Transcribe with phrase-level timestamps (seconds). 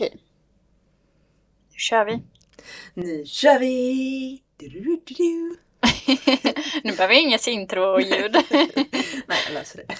[0.00, 0.16] Okej.
[1.72, 2.22] Nu kör vi.
[2.94, 4.42] Nu kör vi!
[4.56, 5.56] Du-du-du-du-du.
[6.84, 8.32] nu behöver jag inget intro-ljud.
[9.26, 9.94] Nej, jag löser det.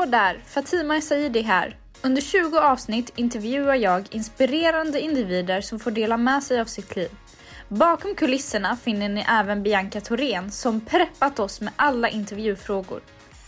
[0.00, 0.40] Hallå där!
[0.46, 1.76] Fatima Saidi här.
[2.02, 7.10] Under 20 avsnitt intervjuar jag inspirerande individer som får dela med sig av sitt liv.
[7.68, 13.00] Bakom kulisserna finner ni även Bianca Thorén som preppat oss med alla intervjufrågor.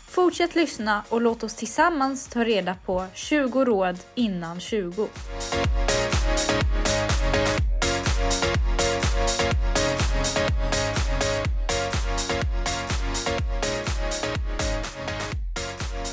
[0.09, 5.09] Fortsätt lyssna och låt oss tillsammans ta reda på 20 råd innan 20.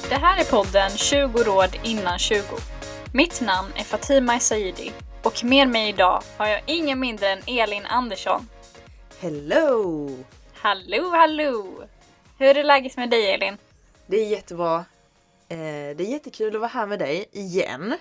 [0.10, 2.42] Det här är podden 20 råd innan 20.
[3.14, 4.92] Mitt namn är Fatima Saidi
[5.24, 8.48] och med mig idag har jag ingen mindre än Elin Andersson.
[9.20, 10.10] Hello!
[10.54, 11.84] Hallå hallå!
[12.38, 13.58] Hur är läget med dig Elin?
[14.08, 14.76] Det är jättebra.
[15.50, 15.58] Eh,
[15.96, 17.96] det är jättekul att vara här med dig igen.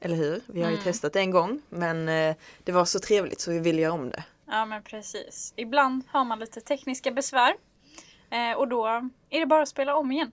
[0.00, 0.40] Eller hur?
[0.46, 0.84] Vi har ju Mm.
[0.84, 4.10] testat det en gång men eh, det var så trevligt så vi ville göra om
[4.10, 4.24] det.
[4.46, 5.52] Ja men precis.
[5.56, 7.54] Ibland har man lite tekniska besvär.
[8.30, 8.86] Eh, och då
[9.30, 10.32] är det bara att spela om igen.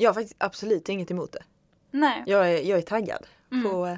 [0.00, 1.42] Jag har faktiskt absolut inget emot det.
[1.90, 2.22] Nej.
[2.26, 3.70] Jag är, jag är taggad Mm.
[3.70, 3.96] på eh,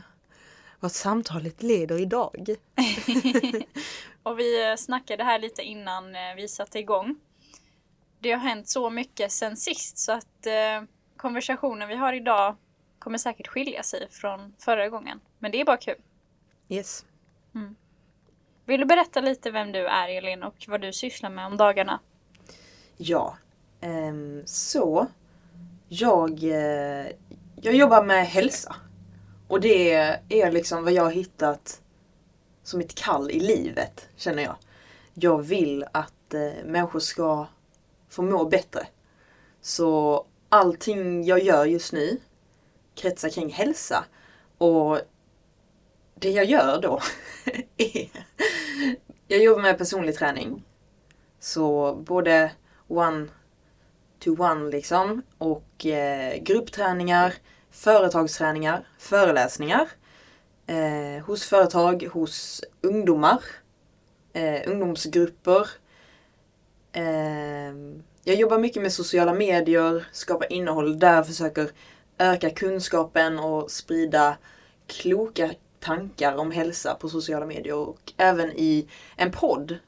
[0.80, 2.46] vad samtalet leder idag.
[4.22, 7.16] Och vi eh, snackade här lite innan eh, vi satte igång.
[8.18, 10.82] Det har hänt så mycket sen sist så att eh,
[11.16, 12.56] konversationen vi har idag
[12.98, 15.20] kommer säkert skilja sig från förra gången.
[15.38, 15.98] Men det är bara kul.
[16.68, 17.04] Yes.
[18.64, 22.00] Vill du berätta lite vem du är Elin och vad du sysslar med om dagarna?
[22.96, 23.36] Ja,
[23.80, 25.06] ehm, så
[25.92, 27.06] jag, eh,
[27.56, 28.76] jag jobbar med hälsa.
[29.48, 29.92] Och det
[30.28, 31.80] är liksom vad jag har hittat
[32.62, 34.56] som ett kall i livet, känner jag.
[35.14, 37.46] Jag vill att eh, människor ska
[38.08, 38.86] få må bättre.
[39.60, 42.20] Så allting jag gör just nu
[42.94, 44.04] kretsar kring hälsa.
[44.58, 44.98] Och
[46.14, 47.00] det jag gör då
[47.76, 48.08] är...
[49.28, 50.64] Jag jobbar med personlig träning.
[51.40, 52.52] Så både
[52.88, 53.28] one
[54.22, 57.34] to one liksom och eh, gruppträningar,
[57.70, 59.88] företagsträningar, föreläsningar
[60.66, 63.42] eh, hos företag, hos ungdomar,
[64.32, 65.68] eh, ungdomsgrupper.
[66.92, 67.72] Eh,
[68.24, 71.70] jag jobbar mycket med sociala medier, skapar innehåll där, försöker
[72.18, 74.36] öka kunskapen och sprida
[74.86, 75.50] kloka
[75.80, 79.78] tankar om hälsa på sociala medier och även i en podd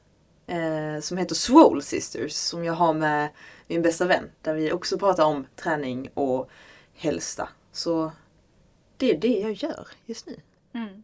[0.47, 3.29] eh, som heter Swole Sisters som jag har med
[3.67, 6.49] min bästa vän där vi också pratar om träning och
[6.93, 7.49] hälsa.
[7.71, 8.11] Så
[8.97, 10.39] det är det jag gör just nu.
[10.73, 11.03] Mm.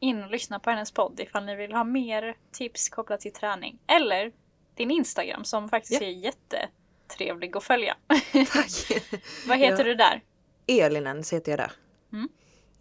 [0.00, 3.78] In och lyssna på hennes podd ifall ni vill ha mer tips kopplat till träning.
[3.86, 4.32] Eller
[4.74, 6.06] din Instagram som faktiskt Ja.
[6.08, 7.96] är jättetrevlig att följa.
[8.32, 9.02] Tack!
[9.48, 9.84] vad heter Ja.
[9.84, 10.22] du där?
[10.66, 11.72] Elinen så heter jag där.
[12.12, 12.28] Mm.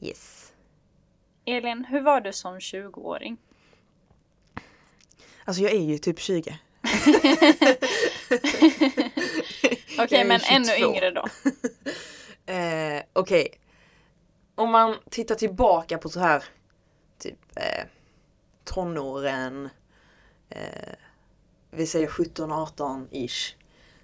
[0.01, 0.53] Yes.
[1.45, 3.37] Elin, hur var du som 20-åring?
[5.45, 6.59] Alltså jag är ju typ 20.
[9.99, 10.55] Okej, är men 22.
[10.55, 11.25] ännu yngre då.
[12.45, 13.47] Eh, Okej.
[14.55, 16.43] Om man tittar tillbaka på så här
[17.19, 17.85] typ eh,
[18.63, 19.69] tonåren,
[20.49, 20.93] eh,
[21.71, 23.55] vi säger 17-18 ish.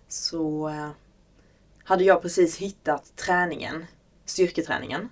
[0.08, 0.90] Så eh,
[1.84, 3.86] hade jag precis hittat träningen,
[4.26, 5.10] styrketräningen.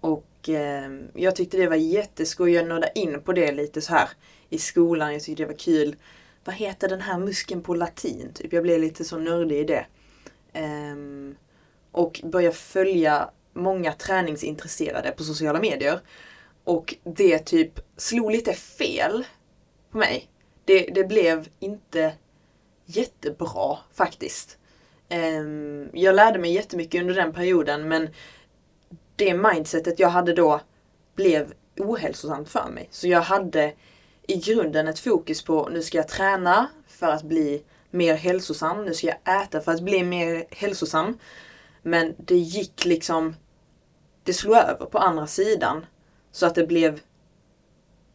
[0.00, 2.52] Och eh, jag tyckte det var jätteskoj.
[2.52, 4.08] Jag nådde in på det lite så här
[4.48, 5.12] i skolan.
[5.12, 5.96] Jag tyckte det var kul.
[6.44, 8.32] Vad heter den här muskeln på latin?
[8.34, 8.52] Typ.
[8.52, 9.86] Jag blev lite så nördig i det.
[10.92, 11.36] Um,
[11.92, 16.00] och började följa många träningsintresserade på sociala medier.
[16.64, 19.24] Och det typ slog lite fel
[19.90, 20.30] på mig.
[20.64, 22.12] Det, det blev inte
[22.84, 24.58] jättebra faktiskt.
[25.10, 28.08] Um, jag lärde mig jättemycket under den perioden men
[29.16, 30.60] det mindsetet jag hade då
[31.14, 32.88] blev ohälsosamt för mig.
[32.90, 33.72] Så jag hade
[34.26, 38.84] i grunden ett fokus på nu ska jag träna för att bli mer hälsosam.
[38.84, 41.18] Nu ska jag äta för att bli mer hälsosam.
[41.82, 43.36] Men det gick liksom...
[44.24, 45.86] Det slog över på andra sidan.
[46.30, 47.00] Så att det blev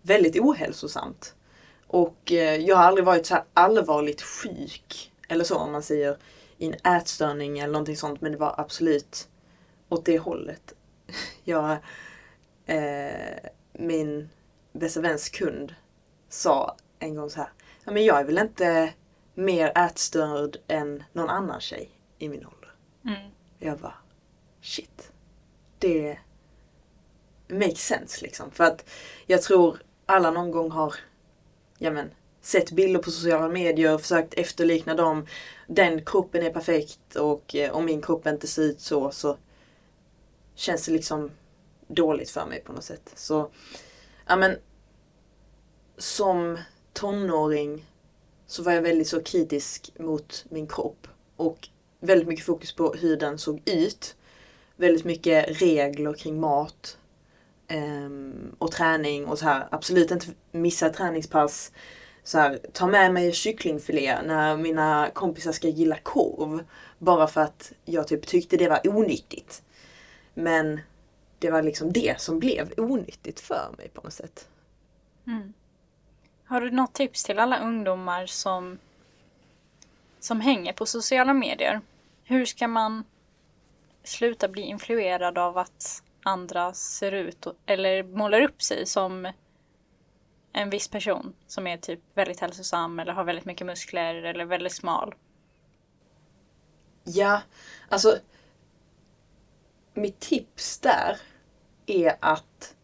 [0.02, 1.36] väldigt ohälsosamt.
[1.88, 5.12] Och eh, jag har aldrig varit så här allvarligt sjuk.
[5.28, 6.18] Eller så om man säger
[6.58, 8.22] i en ätstörning eller någonting sånt.
[8.22, 9.28] Men det var absolut
[9.90, 10.74] åt det hållet.
[11.44, 11.72] Jag,
[12.66, 14.30] eh, min
[14.72, 15.74] bästa väns kund
[16.30, 17.50] sa en gång så här.
[17.86, 18.94] Ja, men jag är väl inte
[19.34, 22.74] mer ätstörd än någon annan tjej i min ålder.
[23.06, 23.32] Mm.
[23.60, 23.98] Jag bara,
[24.62, 25.12] shit.
[25.80, 26.18] det
[27.48, 28.52] makes sense liksom.
[28.52, 28.90] För att
[29.26, 30.96] jag tror alla någon gång har
[31.78, 35.26] ja men, sett bilder på sociala medier och försökt efterlikna dem.
[35.68, 39.38] Den kroppen är perfekt och eh, om min kropp inte ser ut så så
[40.56, 41.32] känns det liksom
[41.88, 43.12] dåligt för mig på något sätt.
[43.16, 43.52] Så,
[44.28, 44.58] ja men
[45.98, 46.58] som
[46.94, 47.86] tonåring
[48.48, 51.08] så var jag väldigt så kritisk mot min kropp.
[51.36, 54.16] Och väldigt mycket fokus på hur den såg ut.
[54.76, 56.98] Väldigt mycket regler kring mat.
[57.72, 59.68] Um, och träning och så här.
[59.72, 61.72] Absolut inte missa träningspass.
[62.24, 66.64] Så här, ta med mig kycklingfilé när mina kompisar ska gilla korv.
[67.00, 69.64] Bara för att jag typ tyckte det var onyttigt.
[70.34, 70.80] Men
[71.40, 74.48] det var liksom det som blev onyttigt för mig på något sätt.
[75.28, 75.54] Mm.
[76.48, 78.80] Har du något tips till alla ungdomar som,
[80.20, 81.82] som hänger på sociala medier?
[82.24, 83.04] Hur ska man
[84.04, 89.32] sluta bli influerad av att andra ser ut eller målar upp sig som
[90.54, 94.74] en viss person som är typ väldigt hälsosam eller har väldigt mycket muskler eller väldigt
[94.74, 95.16] smal?
[97.04, 97.42] Ja,
[97.90, 98.18] alltså
[99.94, 101.18] mitt tips där
[101.86, 102.76] är att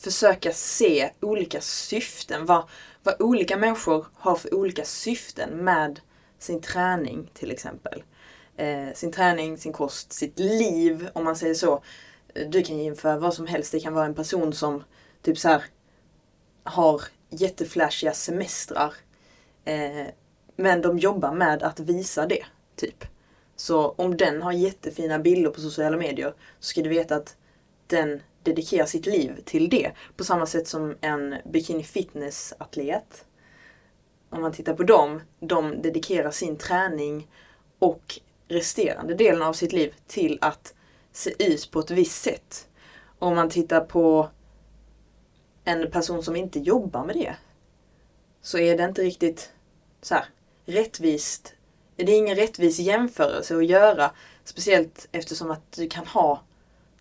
[0.00, 2.46] försöka se olika syften.
[2.46, 2.68] Vad,
[3.02, 6.00] vad olika människor har för olika syften med
[6.38, 8.02] sin träning till exempel.
[8.56, 11.82] Eh, sin träning, sin kost, sitt liv om man säger så.
[12.48, 13.72] Du kan jämföra vad som helst.
[13.72, 14.84] Det kan vara en person som
[15.22, 15.64] typ så här
[16.64, 18.94] har jätteflashiga semestrar.
[19.64, 20.06] Eh,
[20.56, 22.44] men de jobbar med att visa det.
[22.76, 23.04] Typ.
[23.56, 27.36] Så om den har jättefina bilder på sociala medier så ska du veta att
[27.86, 29.92] den dedikera sitt liv till det.
[30.16, 33.24] På samma sätt som en bikini fitness atlet.
[34.30, 37.28] Om man tittar på dem, de dedikerar sin träning
[37.78, 40.74] och resterande delen av sitt liv till att
[41.12, 42.68] se ut på ett visst sätt.
[43.18, 44.30] Om man tittar på
[45.64, 47.36] en person som inte jobbar med det
[48.42, 49.50] så är det inte riktigt
[50.02, 50.24] så här,
[50.66, 51.54] rättvist.
[51.96, 54.10] Det är ingen rättvis jämförelse att göra.
[54.44, 56.42] Speciellt eftersom att du kan ha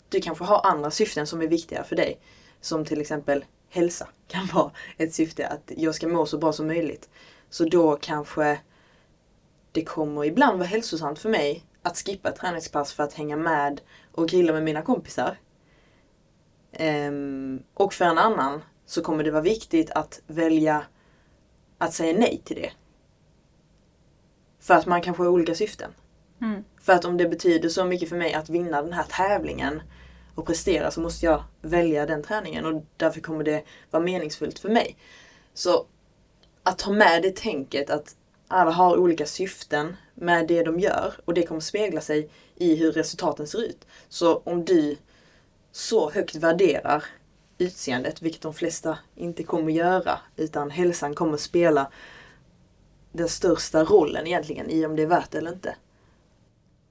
[0.10, 2.20] du kanske har andra syften som är viktiga för dig.
[2.62, 5.48] Som till exempel hälsa kan vara ett syfte.
[5.48, 7.10] Att jag ska må så bra som möjligt.
[7.50, 8.60] Så då kanske
[9.72, 14.30] det kommer ibland vara hälsosamt för mig att skippa träningspass för att hänga med och
[14.30, 15.38] grilla med mina kompisar.
[16.80, 20.86] Um, och för en annan så kommer det vara viktigt att välja
[21.78, 22.72] att säga nej till det.
[24.60, 25.92] För att man kanske har olika syften.
[26.42, 26.64] Mm.
[26.82, 29.82] För att om det betyder så mycket för mig att vinna den här tävlingen
[30.40, 34.70] och prestera så måste jag välja den träningen och därför kommer det vara meningsfullt för
[34.70, 34.98] mig.
[35.54, 35.86] Så
[36.64, 38.16] att ta med det tänket att
[38.48, 42.92] alla har olika syften med det de gör och det kommer spegla sig i hur
[42.92, 43.88] resultaten ser ut.
[44.10, 44.98] Så om du
[45.72, 47.04] så högt värderar
[47.58, 51.92] utseendet, vilket de flesta inte kommer göra, utan hälsan kommer spela
[53.12, 55.76] den största rollen egentligen i om det är värt det eller inte.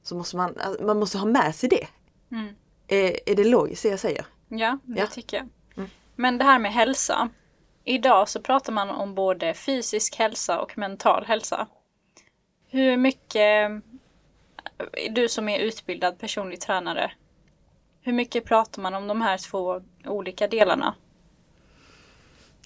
[0.02, 1.88] Så måste man, man måste ha med sig det.
[2.30, 2.54] Mm.
[2.88, 4.26] Är, är det logiskt det jag säger?
[4.48, 5.06] Ja, det ja.
[5.06, 5.48] tycker jag.
[5.76, 5.90] Mm.
[6.16, 7.28] Men det här med hälsa.
[7.84, 11.66] Idag så pratar man om både fysisk hälsa och mental hälsa.
[12.70, 13.70] Hur mycket,
[15.10, 17.12] du som är utbildad personlig tränare,
[18.00, 20.94] hur mycket pratar man om de här två olika delarna?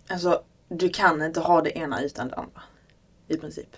[0.08, 2.62] Alltså, du kan inte ha det ena utan det andra.
[3.28, 3.76] I princip.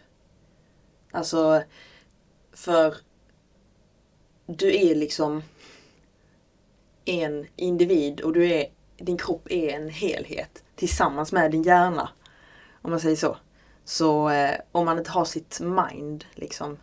[1.10, 1.62] Alltså,
[2.52, 2.96] för
[4.46, 5.42] du är liksom
[7.04, 12.08] en individ och du är, din kropp är en helhet tillsammans med din hjärna.
[12.82, 13.36] Om man säger så.
[13.84, 16.78] Så eh, om man inte har sitt mind liksom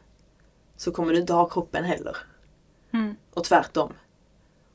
[0.76, 2.18] så kommer du inte ha kroppen heller.
[2.94, 3.16] Mm.
[3.34, 3.94] Och tvärtom.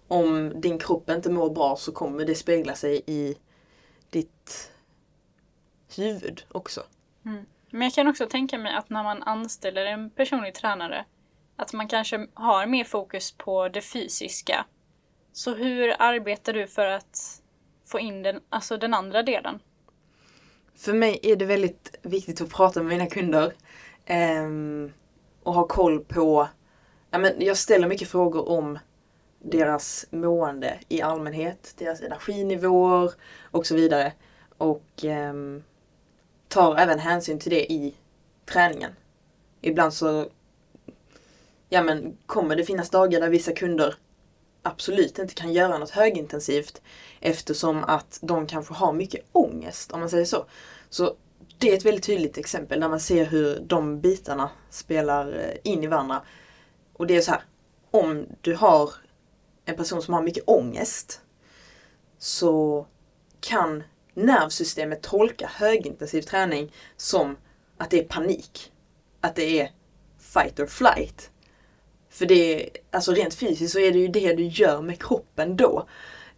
[0.09, 3.37] Om din kropp inte mår bra så kommer det spegla sig i
[4.11, 4.71] ditt
[5.97, 6.83] huvud också.
[7.25, 7.47] Mm.
[7.71, 11.05] Men jag kan också tänka mig att när man anställer en personlig tränare
[11.57, 14.67] att man kanske har mer fokus på det fysiska
[15.37, 17.43] så hur arbetar du för att
[17.85, 19.59] få in den, alltså den andra delen?
[20.75, 23.52] För mig är det väldigt viktigt att prata med mina kunder.
[24.45, 24.93] Um,
[25.43, 26.49] och ha koll på...
[27.11, 28.78] Ja, men jag ställer mycket frågor om
[29.38, 33.12] deras mående i allmänhet, deras energinivåer
[33.43, 34.12] och så vidare.
[34.59, 35.62] Och um,
[36.49, 37.95] tar även hänsyn till det i
[38.45, 38.93] träningen.
[39.61, 40.28] Ibland så
[41.69, 43.95] ja, men kommer det finnas dagar där vissa kunder
[44.66, 46.82] absolut inte kan göra något högintensivt
[47.20, 50.46] eftersom att de kanske har mycket ångest om man säger så.
[50.90, 51.16] Så
[51.58, 55.85] det är ett väldigt tydligt exempel där man ser hur de bitarna spelar eh, in
[55.85, 56.23] i varandra.
[56.92, 57.42] Och det är så här,
[57.90, 58.90] om du har
[59.64, 61.20] en person som har mycket ångest
[62.18, 62.87] så
[63.40, 67.37] kan nervsystemet tolka högintensiv träning som
[67.76, 68.73] att det är panik.
[69.20, 69.70] Att det är
[70.18, 71.30] fight or flight.
[72.16, 75.88] För det alltså rent fysiskt så är det ju det du gör med kroppen då.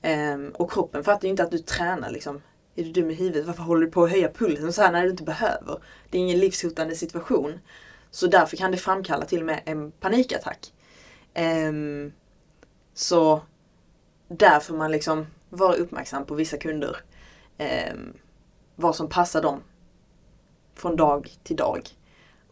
[0.02, 2.42] Um, och kroppen fattar ju inte att du tränar liksom.
[2.76, 3.46] Är du dum i huvudet?
[3.46, 5.82] Varför håller du på att höja pulsen så här när du inte behöver?
[6.10, 7.58] Det är ingen livshotande situation.
[8.10, 10.72] Så därför kan det framkalla till och med en panikattack.
[11.68, 12.12] Um,
[12.94, 13.42] så
[14.28, 16.96] därför man liksom vara uppmärksam på vissa kunder.
[17.92, 18.12] Um,
[18.76, 19.62] vad som passar dem
[20.74, 21.88] från dag till dag.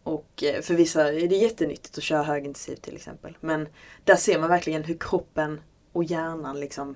[0.07, 3.37] Och eh, för vissa är det jättenyttigt att köra högintensivt till exempel.
[3.39, 3.67] Men
[4.03, 5.61] där ser man verkligen hur kroppen
[5.91, 6.95] och hjärnan liksom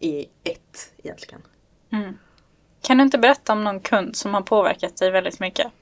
[0.00, 1.42] är ett egentligen.
[1.92, 2.18] Mm.
[2.80, 5.72] Kan du inte berätta om någon kund som har påverkat dig väldigt mycket?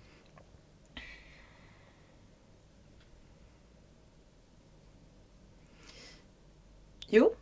[7.09, 7.35] Jo.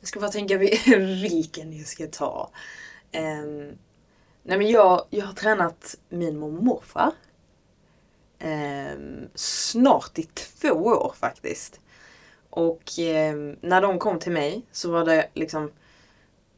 [0.00, 0.56] Jag ska bara tänka
[1.22, 2.50] vilken jag ska ta.
[3.12, 3.78] Um,
[4.42, 7.12] nej men jag, jag har tränat min mormor och morfar.
[8.38, 11.80] Ehm, snart i två år faktiskt.
[12.50, 15.70] Och eh, när de kom till mig så var det liksom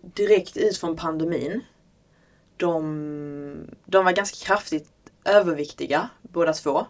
[0.01, 1.61] direkt ut från pandemin.
[2.57, 4.91] De, de var ganska kraftigt
[5.25, 6.87] överviktiga båda två.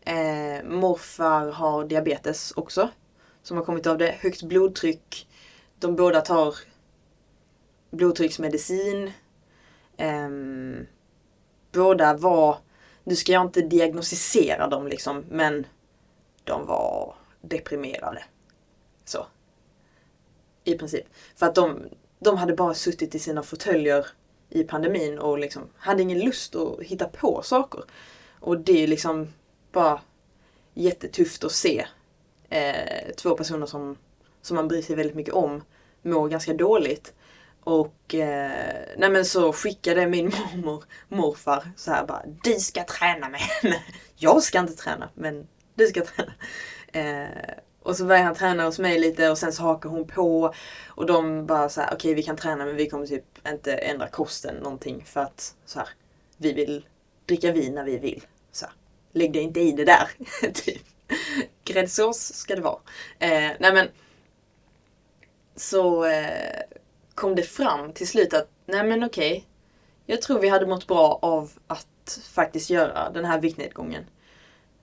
[0.00, 2.88] Eh, morfar har diabetes också.
[3.42, 4.14] Som har kommit av det.
[4.20, 5.28] Högt blodtryck.
[5.78, 6.54] De båda tar
[7.90, 9.12] blodtrycksmedicin.
[9.96, 10.28] Eh,
[11.72, 12.58] båda var,
[13.04, 15.66] nu ska jag inte diagnostisera dem liksom, men
[16.44, 18.24] de var deprimerade.
[19.04, 19.26] Så.
[20.64, 21.04] I princip.
[21.36, 21.82] För att de,
[22.18, 24.06] de hade bara suttit i sina fåtöljer
[24.48, 27.84] i pandemin och liksom hade ingen lust att hitta på saker.
[28.40, 29.32] Och det är liksom
[29.72, 30.00] bara
[30.74, 31.86] jättetufft att se
[32.48, 33.96] eh, två personer som,
[34.42, 35.62] som man bryr sig väldigt mycket om
[36.02, 37.14] mår ganska dåligt.
[37.64, 43.28] Och eh, nej men så skickade min mormor morfar så här bara Du ska träna
[43.28, 43.82] med henne.
[44.16, 46.32] Jag ska inte träna men du ska träna.
[46.92, 50.54] Eh, och så började han träna hos mig lite och sen så hakar hon på.
[50.88, 53.72] Och de bara så här, okej okay, vi kan träna men vi kommer typ inte
[53.72, 55.88] ändra kosten någonting för att så här,
[56.36, 56.86] vi vill
[57.26, 58.26] dricka vin när vi vill.
[58.52, 58.74] Så här,
[59.12, 60.08] lägg dig inte i det där.
[60.52, 60.82] typ.
[61.64, 62.80] Gräddsås ska det vara.
[63.18, 63.88] Eh, nej men
[65.56, 66.60] så eh,
[67.14, 69.46] kom det fram till slut att nej men okej.
[70.06, 74.04] Jag tror vi hade mått bra av att faktiskt göra den här viktnedgången.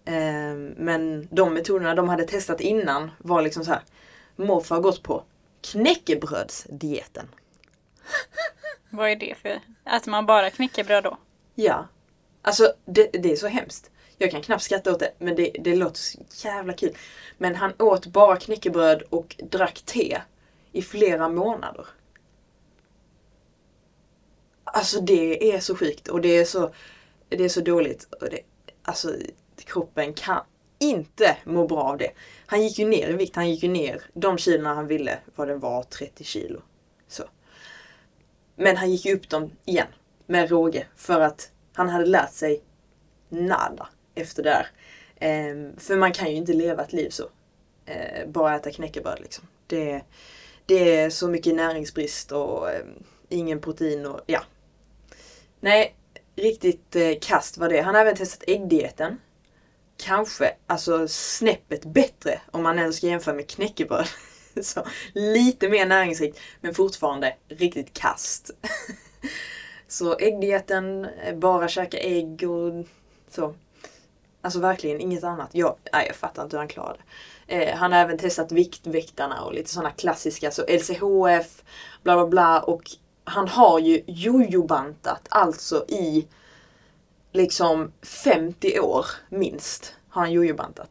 [0.06, 3.82] Eh, men de metoderna de hade testat innan var liksom så här.
[4.36, 5.24] Morfar har gått på
[5.62, 7.28] knäckebrödsdieten.
[8.90, 9.60] Vad är det för?
[9.84, 11.18] Att man bara knäckebröd då?
[11.56, 11.88] Ja.
[12.42, 13.92] Alltså det, det är så hemskt.
[14.18, 16.98] Jag kan knappt skratta åt det men det, det låter så jävla kul.
[17.38, 20.22] Men han åt bara knäckebröd och drack te
[20.72, 21.86] i flera månader.
[24.74, 26.74] Alltså det är så sjukt och det är så,
[27.30, 28.08] det är så dåligt.
[28.22, 28.40] Och det,
[28.84, 29.16] alltså
[29.66, 30.44] kroppen kan
[30.80, 32.12] inte må bra av det.
[32.46, 33.36] Han gick ju ner i vikt.
[33.36, 36.62] Han gick ju ner de kilona han ville, vad det var, 30 kilo.
[37.08, 37.24] Så.
[38.56, 39.88] Men han gick ju upp dem igen
[40.25, 42.63] med råge för att han hade lärt sig
[43.30, 44.68] nada efter det där.
[45.20, 47.30] Ehm, för man kan ju inte leva ett liv så.
[47.86, 49.48] Ehm, bara äta knäckebröd liksom.
[49.68, 50.01] Det,
[50.66, 54.44] det är så mycket näringsbrist och ehm, ingen protein och ja.
[55.63, 55.96] Nej,
[56.36, 57.82] riktigt eh, kast var det.
[57.82, 59.18] Han har även testat äggdieten
[60.03, 64.08] kanske alltså snäppet bättre om man ändå ska jämföra med knäckebröd.
[64.62, 68.51] Så, lite mer näringsrikt men fortfarande riktigt kast.
[69.88, 72.86] så äggdieten, eh, bara käka ägg och
[73.30, 73.56] så.
[74.41, 75.50] Alltså verkligen inget annat.
[75.51, 77.00] Jag, nej, jag fattar inte hur han klarade
[77.48, 77.56] det.
[77.56, 81.63] Eh, han har även testat Viktväktarna och lite sådana klassiska, så LCHF,
[82.03, 82.60] bla bla bla.
[82.60, 82.84] Och
[83.32, 86.28] han har ju jojobantat alltså i
[87.32, 90.90] liksom 50 år minst har han jojobantat.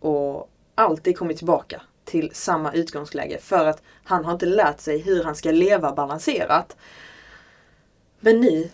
[0.00, 5.24] Och alltid kommit tillbaka till samma utgångsläge för att han har inte lärt sig hur
[5.24, 6.76] han ska leva balanserat.
[8.20, 8.70] Men nu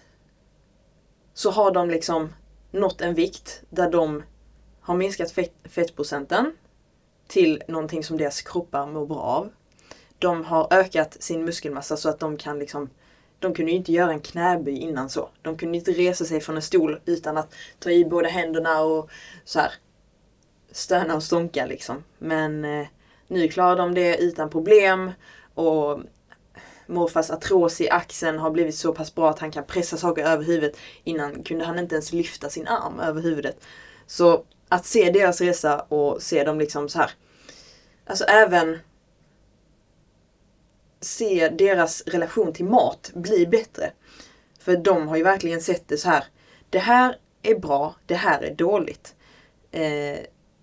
[1.34, 2.32] så har de liksom
[2.70, 4.22] nått en vikt där de
[4.80, 6.52] har minskat fett, fettprocenten
[7.26, 9.50] till någonting som deras kroppar mår bra av.
[10.18, 12.90] De har ökat sin muskelmassa så att de kan liksom
[13.44, 15.28] de kunde ju inte göra en knäböj innan så.
[15.42, 19.10] De kunde inte resa sig från en stol utan att ta i båda händerna och
[19.44, 19.72] så här
[20.72, 22.04] stöna och stånka liksom.
[22.18, 22.86] Men eh,
[23.28, 25.12] nu klarar de det utan problem
[25.54, 26.00] och
[26.86, 30.44] morfars artros i axeln har blivit så pass bra att han kan pressa saker över
[30.44, 30.76] huvudet.
[31.04, 33.64] Innan kunde han inte ens lyfta sin arm över huvudet.
[34.06, 37.10] Så att se deras resa och se dem liksom så här
[38.06, 38.78] alltså även
[41.04, 43.92] se deras relation till mat bli bättre.
[44.58, 46.24] För de har ju verkligen sett det så här.
[46.70, 49.14] Det här är bra, det här är dåligt.
[49.70, 50.18] Eh,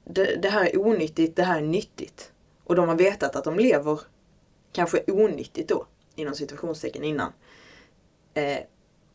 [0.05, 2.31] det, det här är onyttigt, det här är nyttigt.
[2.63, 4.00] Och de har vetat att de lever
[4.71, 7.33] kanske onyttigt då, inom situationstecken innan.
[8.33, 8.60] Eh,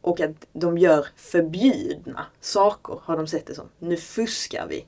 [0.01, 3.69] och att de gör förbjudna saker har de sett det som.
[3.79, 4.87] Nu fuskar vi.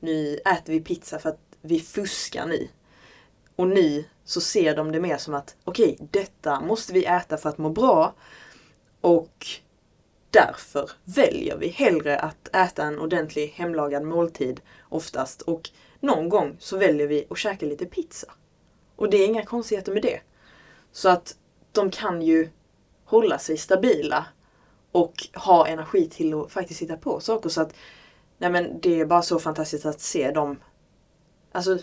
[0.00, 2.68] Nu äter vi pizza för att vi fuskar nu.
[3.56, 7.36] Och nu så ser de det mer som att okej, okay, detta måste vi äta
[7.36, 8.14] för att må bra.
[9.00, 9.46] Och
[10.30, 15.42] därför väljer vi hellre att äta en ordentlig hemlagad måltid oftast.
[15.42, 18.26] Och någon gång så väljer vi att käka lite pizza.
[18.96, 20.20] Och det är inga konstigheter med det.
[20.92, 21.36] Så att
[21.72, 22.48] de kan ju
[23.04, 24.26] hålla sig stabila
[24.92, 27.48] och ha energi till att faktiskt hitta på saker.
[27.48, 27.74] Så att
[28.38, 30.60] nej men det är bara så fantastiskt att se dem.
[31.52, 31.78] Alltså,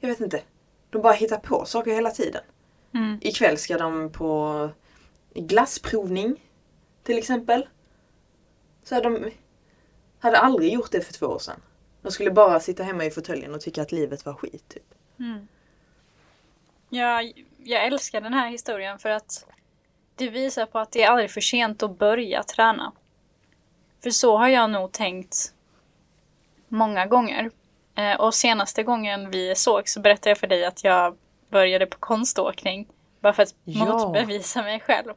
[0.00, 0.42] jag vet inte.
[0.92, 2.42] De bara hittar på saker hela tiden.
[2.94, 3.18] Mm.
[3.22, 4.70] Ikväll ska de på
[5.34, 6.40] glassprovning
[7.02, 7.68] till exempel.
[8.82, 9.30] Så de
[10.18, 11.60] hade aldrig gjort det för två år sedan.
[12.02, 14.68] De skulle bara sitta hemma i fåtöljen och tycka att livet var skit.
[14.68, 14.94] Typ.
[15.18, 15.48] Mm.
[16.88, 19.46] Jag, jag älskar den här historien för att
[20.14, 22.92] det visar på att det är aldrig för sent att börja träna.
[24.02, 25.54] För så har jag nog tänkt
[26.68, 27.50] många gånger.
[27.94, 31.16] Eh, och senaste gången vi såg så berättade jag för dig att jag
[31.50, 32.88] började på konståkning.
[33.20, 33.84] Bara för att Ja.
[33.84, 35.08] motbevisa mig själv.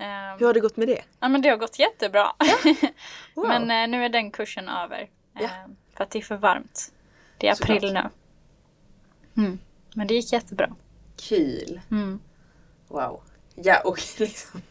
[0.00, 1.02] Eh, Hur har det gått med det?
[1.20, 2.32] ja men det har gått jättebra.
[3.34, 3.48] Wow.
[3.48, 5.08] Men eh, nu är den kursen över.
[5.32, 5.48] Ja.
[5.94, 6.92] För att det är för varmt.
[7.38, 8.12] Det är april Såklart.
[9.34, 9.42] nu.
[9.42, 9.58] Mm.
[9.94, 10.74] Men det gick jättebra.
[11.16, 11.80] Kul.
[11.90, 12.20] Mm.
[12.88, 13.22] Wow.
[13.54, 14.62] Ja och liksom.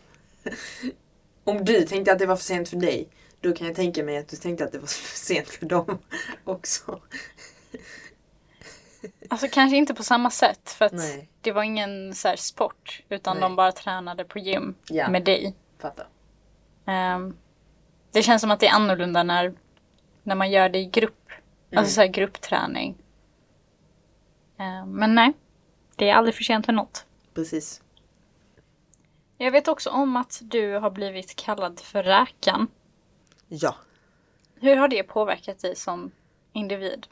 [1.44, 3.08] Om du tänkte att det var för sent för dig.
[3.46, 5.98] Då kan jag tänka mig att du tänkte att det var för sent för dem
[6.44, 7.00] också.
[9.30, 11.30] Alltså kanske inte på samma sätt för att Nej.
[11.42, 13.04] det var ingen så sport.
[13.10, 13.42] Utan Nej.
[13.42, 15.10] de bara tränade på gym Ja.
[15.10, 15.56] med dig.
[15.80, 16.08] Fattar.
[16.86, 17.38] Ehm,
[18.12, 19.54] det känns som att det är annorlunda när,
[20.24, 21.32] när man gör det i grupp.
[21.32, 21.80] Mm.
[21.80, 22.98] Alltså så gruppträning.
[24.58, 25.34] Ehm, men nej,
[25.96, 27.06] det är aldrig för sent för något.
[27.34, 27.82] Precis.
[29.38, 32.68] Jag vet också om att du har blivit kallad för räkan.
[33.48, 33.76] Ja.
[34.56, 36.12] Hur har det påverkat dig som
[36.54, 37.08] individ?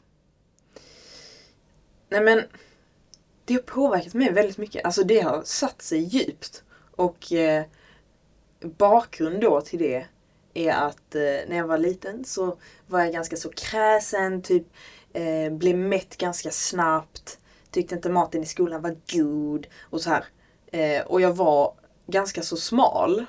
[2.08, 2.42] Nej men.
[3.44, 4.84] Det har påverkat mig väldigt mycket.
[4.84, 6.64] Alltså det har satt sig djupt.
[6.90, 7.64] Och eh,
[8.60, 10.06] bakgrund då till det
[10.54, 14.66] är att eh, när jag var liten så var jag ganska så kräsen, typ
[15.12, 17.38] eh, blev mätt ganska snabbt.
[17.70, 20.24] Tyckte inte maten i skolan var god och så här.
[20.66, 21.74] Eh, och jag var
[22.06, 23.26] ganska så smal.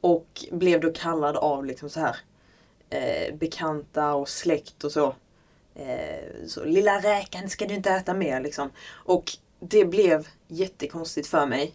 [0.00, 2.16] Och blev då kallad av liksom så här
[2.90, 5.14] eh, bekanta och släkt och så.
[5.74, 8.70] Eh, så lilla räkan ska du inte äta mer liksom.
[8.90, 11.74] Och det blev jättekonstigt för mig.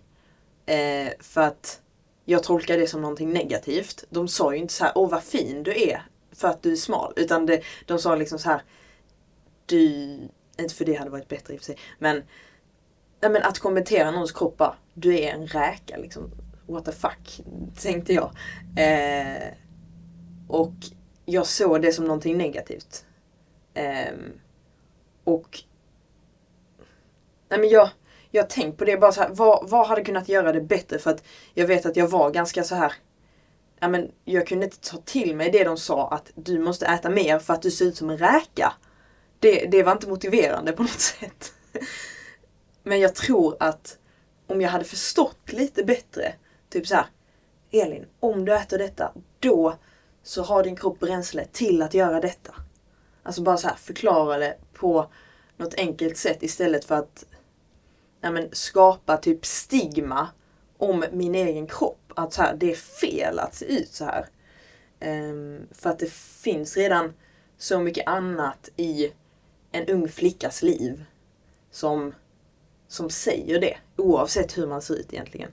[0.65, 1.81] Eh, för att
[2.25, 4.03] jag tolkar det som någonting negativt.
[4.09, 6.75] De sa ju inte så här, åh vad fin du är för att du är
[6.75, 7.13] smal.
[7.15, 8.63] Utan det, de sa liksom så här,
[9.65, 9.79] du,
[10.57, 11.77] inte för det hade varit bättre i och för sig.
[11.99, 12.23] Men,
[13.21, 16.31] nej, men att kommentera någons kropp bara, du är en räka liksom.
[16.65, 17.41] What the fuck,
[17.81, 18.31] tänkte jag.
[18.77, 19.53] Eh,
[20.47, 20.73] och
[21.25, 23.05] jag såg det som någonting negativt.
[23.73, 24.13] Eh,
[25.23, 25.63] och
[27.49, 27.89] Nej men jag,
[28.31, 30.99] jag har tänkt på det bara så här, vad, vad hade kunnat göra det bättre?
[30.99, 31.23] För att
[31.53, 32.93] jag vet att jag var ganska så här.
[33.79, 37.09] Ja men jag kunde inte ta till mig det de sa att du måste äta
[37.09, 38.73] mer för att du ser ut som en räka.
[39.39, 41.53] Det, det var inte motiverande på något sätt.
[42.83, 43.97] Men jag tror att
[44.47, 46.33] om jag hade förstått lite bättre.
[46.73, 47.05] Typ så här.
[47.71, 49.77] Elin, om du äter detta, då
[50.23, 52.55] så har din kropp bränsle till att göra detta.
[53.23, 55.11] Alltså bara så här förklara det på
[55.57, 57.25] något enkelt sätt istället för att
[58.21, 60.27] ja, men, skapa typ stigma
[60.77, 62.13] om min egen kropp.
[62.15, 64.27] Att så här, det är fel att se ut så här.
[65.01, 67.13] Um, för att det finns redan
[67.57, 69.11] så mycket annat i
[69.71, 71.05] en ung flickas liv
[71.71, 72.15] som,
[72.87, 73.77] som säger det.
[73.97, 75.51] Oavsett hur man ser ut egentligen.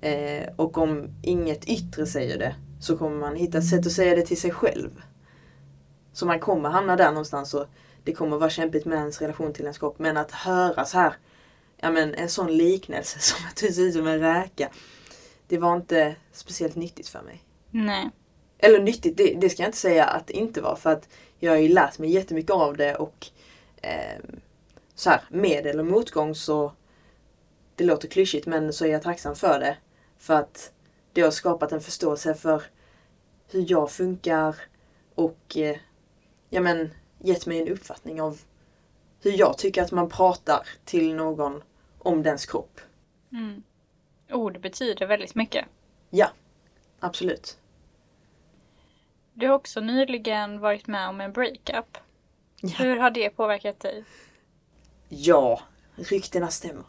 [0.00, 4.16] Eh, och om inget yttre säger det så kommer man hitta ett sätt att säga
[4.16, 5.02] det till sig själv.
[6.12, 7.66] Så man kommer hamna där någonstans och
[8.04, 9.98] det kommer vara kämpigt med ens relation till ens kropp.
[9.98, 11.14] Men att höra så här,
[11.76, 14.68] ja men en sån liknelse som att du ser ut som en räka.
[15.48, 17.44] Det var inte speciellt nyttigt för mig.
[17.70, 18.10] Nej.
[18.58, 20.76] Eller nyttigt, det, det ska jag inte säga att det inte var.
[20.76, 21.08] För att
[21.38, 23.26] jag har ju lärt mig jättemycket av det och
[23.82, 24.20] eh,
[24.94, 26.72] så här, med eller motgång så
[27.74, 29.76] det låter klyschigt men så är jag tacksam för det.
[30.20, 30.72] För att
[31.12, 32.62] det har skapat en förståelse för
[33.48, 34.56] hur jag funkar
[35.14, 35.76] och eh,
[36.48, 38.40] ja men gett mig en uppfattning av
[39.22, 41.62] hur jag tycker att man pratar till någon
[41.98, 42.80] om dens kropp.
[43.32, 43.62] Mm.
[44.30, 45.66] Ord betyder väldigt mycket.
[46.10, 46.30] Ja,
[47.00, 47.58] absolut.
[49.34, 51.98] Du har också nyligen varit med om en breakup.
[52.60, 52.68] Ja.
[52.78, 54.04] Hur har det påverkat dig?
[55.08, 55.60] Ja,
[55.94, 56.84] ryktena stämmer.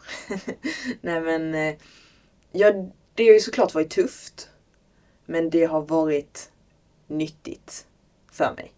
[1.01, 1.75] Nej men, eh,
[2.51, 2.73] ja,
[3.21, 4.49] det har ju såklart varit tufft.
[5.25, 6.51] Men det har varit
[7.07, 7.85] nyttigt
[8.31, 8.71] för mig.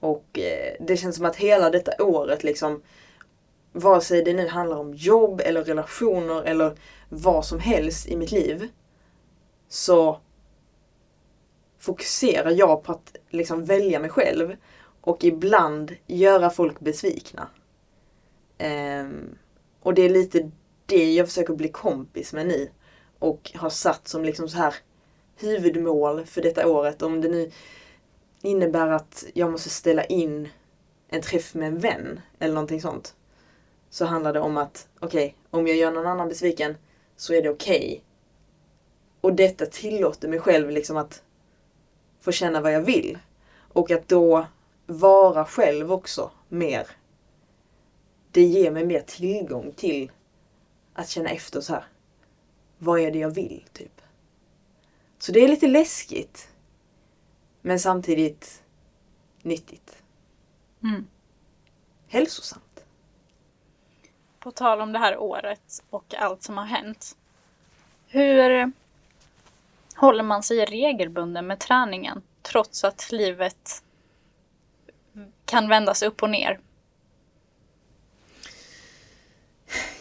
[0.00, 2.82] Och eh, det känns som att hela detta året liksom,
[3.72, 6.76] vare sig det nu handlar om jobb eller relationer eller
[7.08, 8.68] vad som helst i mitt liv,
[9.68, 10.20] så
[11.78, 14.56] fokuserar jag på att liksom välja mig själv
[15.00, 17.48] och ibland göra folk besvikna.
[18.58, 19.38] Um,
[19.80, 20.50] och det är lite
[20.86, 22.70] det jag försöker bli kompis med nu.
[23.18, 24.74] Och har satt som liksom så här
[25.36, 27.02] huvudmål för detta året.
[27.02, 27.50] Om det nu
[28.42, 30.48] innebär att jag måste ställa in
[31.08, 33.14] en träff med en vän eller någonting sånt.
[33.90, 36.76] Så handlar det om att, okej, om jag gör någon annan besviken
[37.16, 38.04] så är det okej.
[39.20, 41.22] Och detta tillåter mig själv liksom att
[42.20, 43.18] få känna vad jag vill.
[43.72, 44.46] Och att då
[44.86, 46.86] vara själv också mer.
[48.30, 50.10] Det ger mig mer tillgång till
[50.94, 51.84] att känna efter så här.
[52.78, 54.00] Vad är det jag vill, typ?
[55.18, 56.48] Så det är lite läskigt.
[57.60, 58.62] Men samtidigt
[59.42, 60.02] nyttigt.
[60.82, 61.06] Mm.
[62.08, 62.84] Hälsosamt.
[64.38, 67.16] På tal om det här året och allt som har hänt.
[68.06, 68.72] Hur
[69.94, 73.82] håller man sig regelbunden med träningen trots att livet
[75.44, 76.60] kan vändas upp och ner?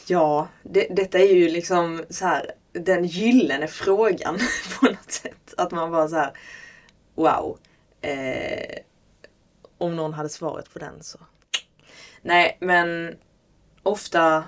[0.08, 4.38] Ja, det, detta är ju liksom så här den gyllene frågan
[4.80, 5.54] på något sätt.
[5.58, 6.32] Att man bara så här,
[7.16, 7.60] wow.
[8.02, 8.80] Eh,
[9.78, 11.20] om någon hade svaret på den så.
[12.22, 13.18] Nej, men
[13.84, 14.44] ofta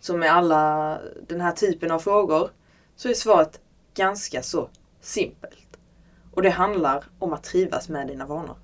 [0.00, 2.50] som med alla den här typen av frågor
[2.96, 3.60] så är svaret
[3.94, 4.70] ganska så
[5.00, 5.78] simpelt.
[6.32, 8.56] Och det handlar om att trivas med dina vanor.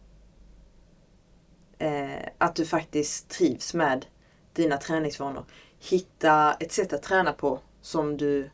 [1.79, 4.07] Eh, att du faktiskt trivs med
[4.53, 5.45] dina träningsvanor.
[5.79, 8.51] Hitta ett sätt att träna på som du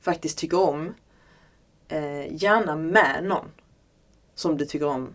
[0.00, 0.94] faktiskt tycker om.
[1.88, 3.50] Eh, gärna med någon
[4.34, 5.14] som du tycker om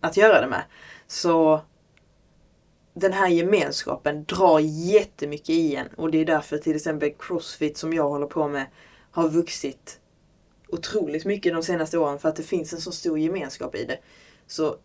[0.00, 0.62] att göra det med.
[1.06, 1.60] Så
[2.94, 7.92] den här gemenskapen drar jättemycket i en och det är därför till exempel Crossfit som
[7.92, 8.66] jag håller på med
[9.10, 10.00] har vuxit
[10.68, 13.98] otroligt mycket de senaste åren för att det finns en så stor gemenskap i det.
[14.46, 14.76] Så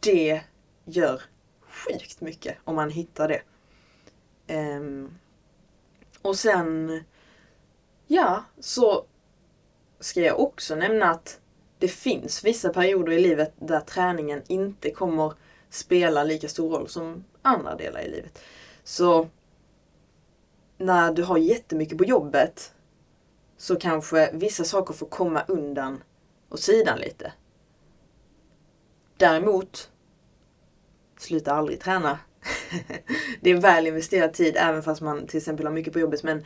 [0.00, 0.40] det
[0.84, 1.22] gör
[1.60, 3.42] sjukt mycket om man hittar det.
[4.54, 5.18] Um,
[6.22, 7.00] och sen,
[8.12, 9.04] ja, så
[10.00, 11.40] ska jag också nämna att
[11.78, 15.32] det finns vissa perioder i livet där träningen inte kommer
[15.68, 18.38] spela lika stor roll som andra delar i livet.
[18.84, 19.28] Så
[20.78, 22.74] när du har jättemycket på jobbet
[23.56, 26.02] så kanske vissa saker får komma undan
[26.48, 27.32] åt sidan lite.
[29.16, 29.90] Däremot,
[31.18, 32.18] sluta aldrig träna.
[33.40, 36.22] det är väl investerad tid även fast man till exempel har mycket på jobbet.
[36.22, 36.44] Men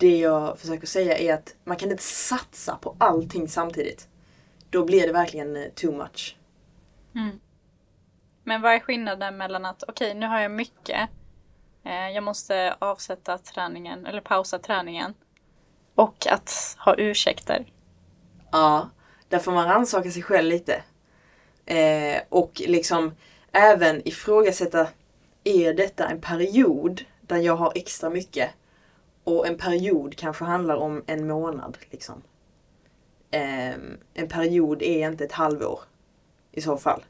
[0.00, 4.08] det jag försöker säga är att man kan inte satsa på allting samtidigt.
[4.70, 6.36] Då blir det verkligen eh, too much.
[7.14, 7.40] Mm.
[8.44, 11.08] Men vad är skillnaden mellan att okej, okay, nu har jag mycket.
[11.84, 15.14] Eh, jag måste avsätta träningen eller pausa träningen.
[15.94, 17.66] Och att ha ursäkter.
[18.52, 18.90] Ja,
[19.28, 20.82] där får man rannsaka sig själv lite.
[21.66, 23.14] Eh, och liksom
[23.52, 24.88] även ifrågasätta,
[25.44, 28.50] är detta en period där jag har extra mycket?
[29.24, 31.78] Och en period kanske handlar om en månad.
[31.90, 32.22] Liksom.
[33.30, 33.74] Eh,
[34.14, 35.80] en period är inte ett halvår
[36.52, 37.04] i så fall.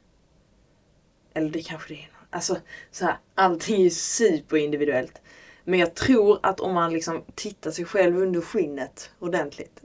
[1.35, 2.11] Eller det kanske det är.
[2.31, 2.57] Alltså,
[2.90, 5.20] så här, allting är superindividuellt.
[5.64, 9.81] Men jag tror att om man liksom tittar sig själv under skinnet ordentligt.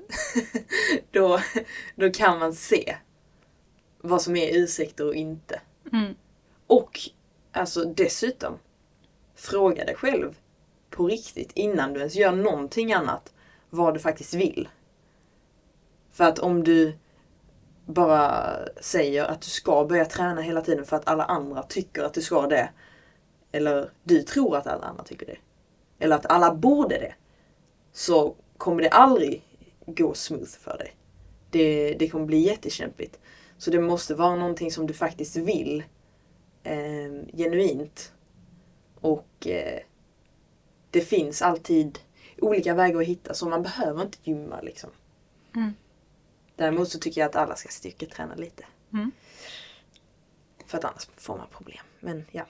[1.12, 1.40] då,
[1.96, 2.96] då kan man se
[4.02, 5.62] vad som är ursäkter och inte.
[5.94, 6.16] Mm.
[6.68, 7.00] Och
[7.52, 8.60] alltså dessutom,
[9.36, 10.36] fråga dig själv
[10.96, 13.34] på riktigt innan du ens gör någonting annat
[13.70, 14.70] vad du faktiskt vill.
[16.12, 16.94] För att om du
[17.86, 22.14] bara säger att du ska börja träna hela tiden för att alla andra tycker att
[22.14, 22.70] du ska det.
[23.52, 25.38] Eller du tror att alla andra tycker det.
[26.00, 27.16] Eller att alla borde det.
[27.92, 29.44] Så kommer det aldrig
[29.86, 30.96] gå smooth för dig.
[31.50, 33.20] Det, det kommer bli jättekämpigt.
[33.58, 35.84] Så det måste vara någonting som du faktiskt vill.
[36.64, 38.14] Eh, genuint.
[39.02, 39.80] Och eh,
[40.96, 42.00] det finns alltid
[42.42, 44.90] olika vägar att hitta så man behöver inte gymma liksom.
[45.56, 45.74] Mm.
[46.56, 48.66] Däremot så tycker jag att alla ska styrketräna lite.
[48.94, 49.12] Mm.
[50.66, 51.84] För att annars får man problem.
[52.00, 52.46] Men ja.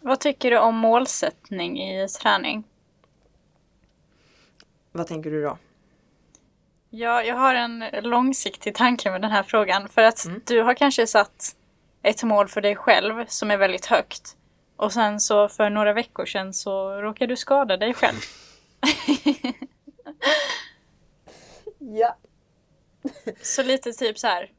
[0.00, 2.64] Vad tycker du om målsättning i träning?
[4.92, 5.58] Vad tänker du då?
[6.90, 9.88] Ja, jag har en långsiktig tanke med den här frågan.
[9.88, 10.40] För att Mm.
[10.46, 11.56] du har kanske satt
[12.02, 14.36] ett mål för dig själv som är väldigt högt.
[14.76, 18.18] Och sen så för några veckor sedan så råkar du skada dig själv.
[21.78, 22.16] Ja.
[23.42, 24.52] Så lite typ så här.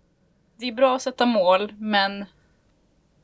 [0.57, 2.25] Det är bra att sätta mål, men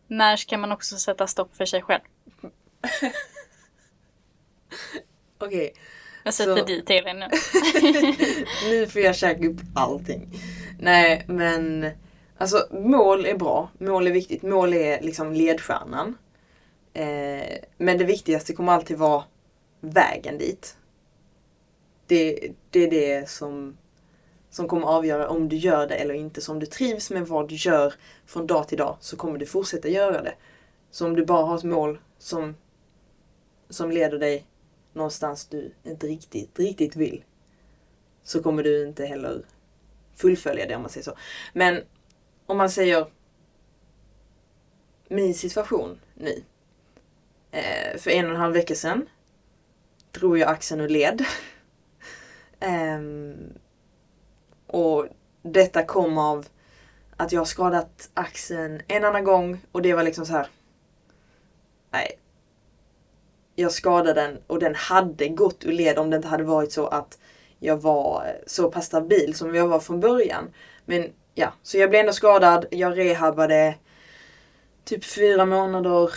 [0.08, 2.02] när ska man också sätta stopp för sig själv?
[5.38, 5.74] Okej,
[6.24, 7.28] Jag sätter Så- dit dig nu.
[8.70, 10.30] nu får jag käka upp allting.
[10.80, 11.90] Nej, men
[12.38, 13.70] alltså mål är bra.
[13.78, 14.44] Mål är viktigt.
[14.44, 16.18] Mål är liksom ledstjärnan.
[16.94, 19.24] Eh, men det viktigaste kommer alltid vara
[19.80, 20.78] vägen dit.
[22.08, 23.78] Det, det är det som,
[24.50, 26.42] som kommer avgöra om du gör det eller inte.
[26.42, 27.94] Så om du trivs med vad du gör
[28.26, 30.36] från dag till dag så kommer du fortsätta göra det.
[30.92, 32.56] Så om du bara har ett mål som,
[33.70, 34.46] som leder dig
[34.94, 37.24] någonstans du inte riktigt, riktigt vill
[38.24, 39.46] så kommer du inte heller
[40.16, 41.18] fullfölja det om man säger så.
[41.54, 41.84] Men
[42.46, 43.08] om man säger
[45.08, 46.44] min situation nu.
[47.54, 49.10] Eh, för en och en halv vecka sedan
[50.12, 51.26] drog jag axeln ur led.
[52.60, 53.00] eh,
[54.68, 55.08] och
[55.42, 56.46] detta kom av
[57.18, 60.48] att jag har skadat axeln en annan gång och det var liksom så här.
[61.92, 62.20] Nej.
[63.56, 66.88] Jag skadade den och den hade gått ur led om det inte hade varit så
[66.88, 67.20] att
[67.60, 70.54] jag var så pass stabil som jag var från början.
[70.86, 72.66] Men ja, så jag blev ändå skadad.
[72.72, 73.76] Jag rehabade
[74.84, 76.14] typ fyra månader.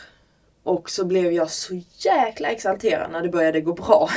[0.66, 4.08] Och så blev jag så jäkla exalterad när det började gå bra.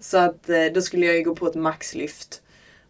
[0.00, 2.42] så att eh, då skulle jag ju gå på ett maxlyft.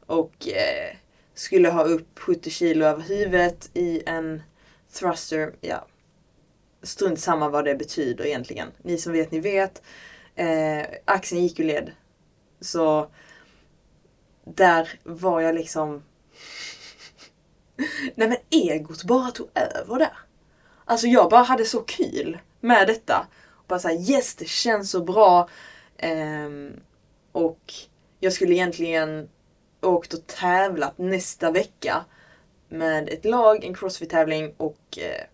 [0.06, 0.96] Och eh,
[1.34, 4.42] skulle ha upp 70 kilo över huvudet i en
[4.92, 5.54] thruster.
[5.60, 5.86] Ja,
[6.82, 8.68] strunt samma vad det betyder egentligen.
[8.82, 9.82] Ni som vet, ni vet.
[10.34, 11.92] Eh, axeln gick ur led.
[12.60, 13.10] Så
[14.44, 16.02] där var jag liksom...
[18.14, 20.18] Nej men egot bara tog över där.
[20.88, 23.26] Alltså jag bara hade så kul med detta.
[23.66, 25.48] Bara såhär yes det känns så bra.
[26.02, 26.80] Um,
[27.32, 27.72] och
[28.20, 29.28] jag skulle egentligen
[29.80, 32.04] åkt och tävlat nästa vecka.
[32.68, 35.24] Med ett lag, en crossfit-tävling och eh,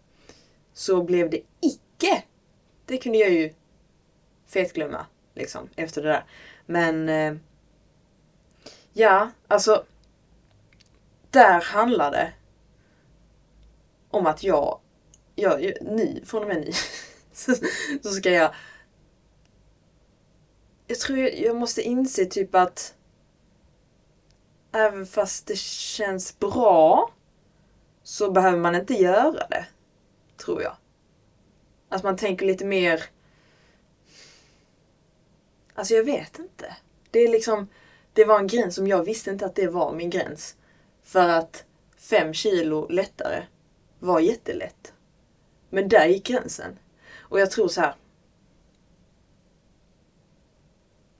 [0.72, 2.22] så blev det icke.
[2.86, 3.54] Det kunde jag ju
[4.46, 6.24] fetglömma liksom efter det där.
[6.66, 7.34] Men eh,
[8.92, 9.84] ja, alltså
[11.30, 12.32] där handlar det
[14.10, 14.78] om att jag,
[15.34, 16.72] jag, jag ny, från och med nu,
[17.32, 17.54] så,
[18.02, 18.54] så ska jag
[20.86, 22.94] jag tror jag, jag måste inse typ att
[24.72, 27.10] även fast det känns bra
[28.02, 29.66] så behöver man inte göra det.
[30.36, 30.76] Tror jag.
[31.88, 33.04] Att man tänker lite mer
[35.74, 36.76] Alltså jag vet inte.
[37.10, 37.68] Det är liksom
[38.12, 40.56] Det var en gräns som jag visste inte att det var min gräns.
[41.02, 41.64] För att
[41.96, 43.42] fem kilo lättare
[43.98, 44.93] var jättelätt.
[45.74, 46.78] Men där gick gränsen.
[47.18, 47.94] Och jag tror så här.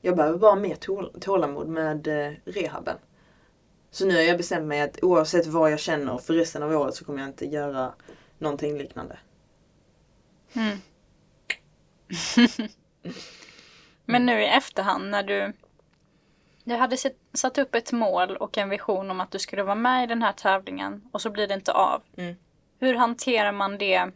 [0.01, 2.97] Jag behöver bara mer tål- tålamod med eh, rehaben.
[3.91, 6.95] Så nu har jag bestämt mig att oavsett vad jag känner för resten av året
[6.95, 7.93] så kommer jag inte göra
[8.39, 9.19] någonting liknande.
[10.53, 10.79] Mm.
[14.05, 15.53] Men nu i efterhand när du
[16.65, 16.97] du hade
[17.33, 20.23] satt upp ett mål och en vision om att du skulle vara med i den
[20.23, 22.03] här tävlingen och så blir det inte av.
[22.17, 22.35] Mm.
[22.79, 24.11] Hur hanterar man det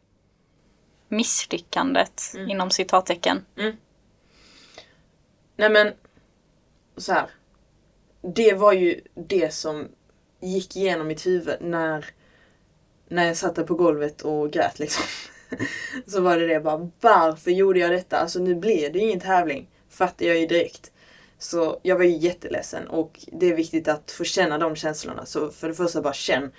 [1.09, 2.51] misslyckandet Mm.
[2.51, 3.45] inom citattecken?
[5.57, 5.93] Nej men,
[6.97, 7.31] så här.
[8.35, 9.89] Det var ju det som
[10.41, 12.05] gick igenom mitt huvud när,
[13.09, 15.05] när jag satt där på golvet och grät liksom.
[16.07, 18.17] Så var det det bara, varför gjorde jag detta?
[18.19, 19.69] Alltså nu blev det ju ingen tävling.
[19.89, 20.93] Fattar jag ju direkt.
[21.39, 25.27] Så jag var ju jätteledsen och det är viktigt att få känna de känslorna.
[25.27, 26.53] Så för det första bara känn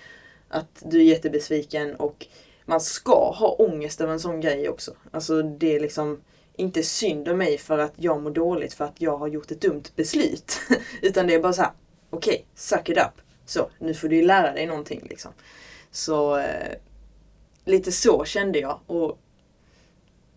[0.50, 2.28] att du är jättebesviken och
[2.70, 4.94] man ska ha ångest över en sån grej också.
[5.12, 6.22] Alltså det är liksom
[6.56, 9.62] inte synd om mig för att jag mår dåligt för att jag har gjort ett
[9.62, 10.60] dumt beslut.
[11.02, 11.72] Utan det är bara så här:
[12.10, 13.22] okej, okay, suck it up.
[13.46, 15.32] Så, nu får du ju lära dig någonting liksom.
[15.92, 16.76] Så eh,
[17.66, 19.20] lite så kände jag och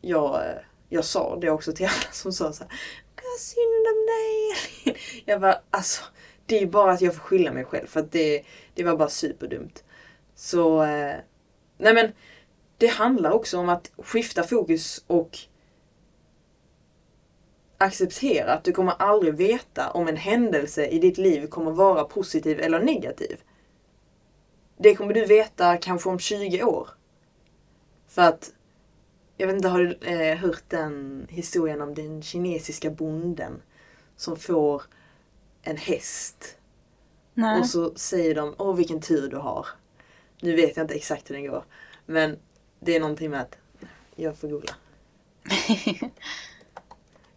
[0.00, 2.72] jag, eh, jag sa det också till alla som sa så här,
[3.14, 4.96] Vad synd om dig.
[5.24, 6.02] Jag bara, alltså
[6.46, 8.42] det är bara att jag får skylla mig själv för att det,
[8.74, 9.84] det var bara superdumt.
[10.34, 11.16] Så, eh,
[11.82, 12.12] nej men
[12.78, 15.38] det handlar också om att skifta fokus och
[17.78, 22.60] acceptera att du kommer aldrig veta om en händelse i ditt liv kommer vara positiv
[22.60, 23.40] eller negativ.
[24.76, 26.88] Det kommer du veta kanske om 20 år.
[28.08, 28.52] För att
[29.36, 33.62] Jag vet inte, har du eh, hört den historien om den kinesiska bonden
[34.16, 34.82] som får
[35.62, 36.56] en häst
[37.34, 37.60] Nej.
[37.60, 39.66] och så säger de åh vilken tur du har.
[40.44, 41.64] Nu vet jag inte exakt hur den går.
[42.06, 42.38] Men
[42.80, 43.56] det är någonting med att
[44.16, 44.74] jag får googla.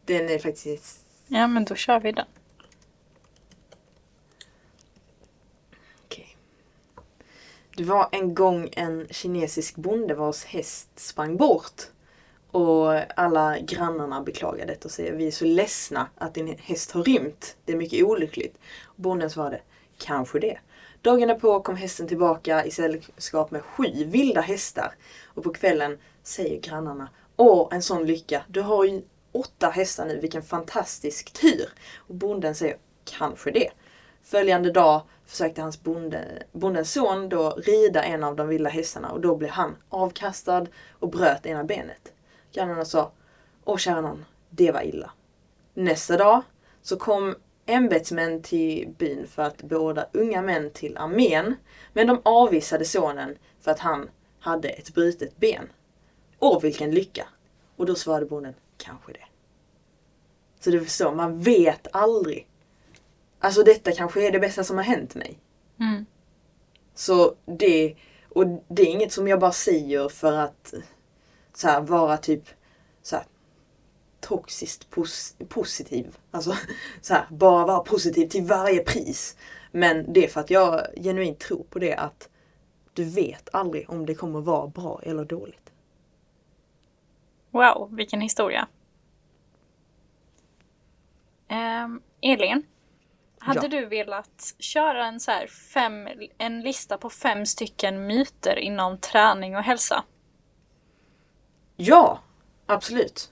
[0.06, 2.26] Den är faktiskt ja, men då kör vi den.
[6.06, 6.38] Okej.
[7.78, 11.82] Det var en gång en kinesisk bonde vars häst sprang bort.
[12.52, 17.04] Och alla grannarna beklagade detta och säger vi är så ledsna att din häst har
[17.04, 17.58] rymt.
[17.66, 18.58] Det är mycket olyckligt.
[18.96, 19.62] Bonden svarade
[19.98, 20.60] kanske det.
[21.06, 24.96] Dagen därpå kom hästen tillbaka i sällskap med sju vilda hästar.
[25.26, 28.44] Och på kvällen säger grannarna Åh, en sån lycka.
[28.48, 30.20] Du har ju åtta hästar nu.
[30.20, 31.70] Vilken fantastisk tur.
[31.98, 33.70] Och bonden säger kanske det.
[34.24, 39.22] Följande dag försökte hans bonde, bondens son då rida en av de vilda hästarna och
[39.22, 40.66] då blev han avkastad
[41.00, 42.14] och bröt ena benet.
[42.54, 43.12] Grannarna sa
[43.66, 45.12] Åh kära nån, det var illa.
[45.74, 46.42] Nästa dag
[46.82, 47.36] så kom
[47.66, 51.56] ämbetsmän till byn för att beordra unga män till armén.
[51.94, 55.70] Men de avvisade sonen för att han hade ett brutet ben.
[56.40, 57.28] Åh vilken lycka!
[57.76, 59.26] Och då svarade bonden, kanske det.
[60.60, 62.48] Så du förstår, man vet aldrig.
[63.40, 65.40] Alltså detta kanske är det bästa som har hänt mig.
[65.80, 66.06] Mm.
[66.96, 67.96] Så det,
[68.30, 70.74] och det är inget som jag bara säger för att
[71.54, 72.54] så här, vara typ så
[74.28, 76.18] toxiskt pos positiv.
[76.32, 76.56] Alltså
[77.02, 79.38] så här, bara vara positiv till varje pris.
[79.72, 82.30] Men det är för att jag genuint tror på det att
[82.94, 85.72] du vet aldrig om det kommer vara bra eller dåligt.
[87.52, 88.68] Wow, vilken historia.
[91.48, 92.64] Ehm, Elin,
[93.40, 93.68] hade Ja.
[93.68, 96.08] du velat köra en, så här fem,
[96.38, 100.04] en lista på fem stycken myter inom träning och hälsa?
[101.76, 102.20] Ja,
[102.66, 103.32] absolut.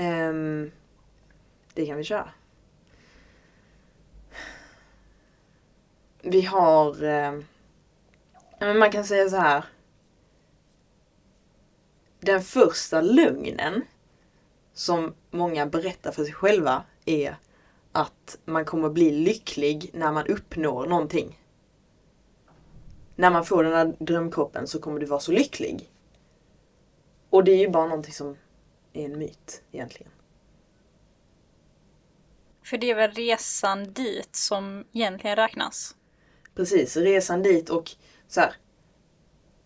[0.00, 0.70] Ehm,
[1.74, 2.30] det kan vi köra.
[6.22, 7.04] Vi har...
[7.04, 7.44] Um,
[8.78, 9.64] man kan säga så här.
[12.20, 13.82] Den första lögnen
[14.72, 17.36] som många berättar för sig själva är
[17.92, 21.38] att man kommer bli lycklig när man uppnår någonting.
[23.16, 25.90] När man får den här drömkroppen så kommer du vara så lycklig.
[27.30, 28.36] Och det är ju bara någonting som
[28.98, 30.12] är en myt egentligen.
[32.64, 35.96] För det är väl resan dit som egentligen räknas?
[36.54, 37.90] Precis, resan dit och
[38.28, 38.52] så här.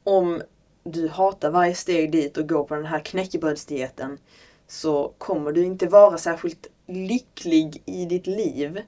[0.05, 0.43] Om
[0.85, 4.19] du hatar varje steg dit och går på den här knäckebrödsdieten
[4.67, 8.83] så kommer du inte vara särskilt lycklig i ditt liv.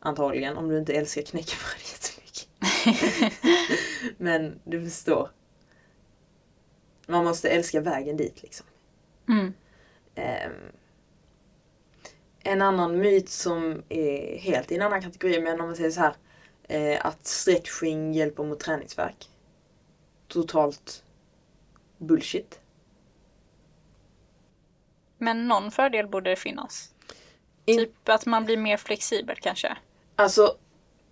[0.00, 2.48] Antagligen, om du inte älskar knäckebröd jättemycket.
[4.18, 5.30] Men du förstår.
[7.06, 8.66] Man måste älska vägen dit liksom.
[9.28, 9.52] Mm.
[10.14, 10.52] Ehm,
[12.40, 16.00] en annan myt som är helt i en annan kategori, men om man säger så
[16.00, 16.14] här.
[16.68, 19.28] Eh, att stretching hjälper mot träningsvärk.
[20.28, 21.04] Totalt
[21.98, 22.60] bullshit.
[25.18, 26.94] Men någon fördel borde det finnas.
[27.64, 29.76] In- Typ att man blir mer flexibel kanske.
[30.16, 30.56] Alltså,